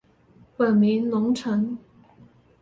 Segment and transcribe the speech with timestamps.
[0.57, 1.77] 本名融成。